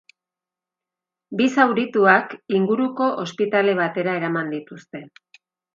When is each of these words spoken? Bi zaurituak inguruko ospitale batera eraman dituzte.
Bi 1.41 1.47
zaurituak 1.57 2.35
inguruko 2.61 3.13
ospitale 3.27 3.79
batera 3.85 4.21
eraman 4.23 4.55
dituzte. 4.57 5.09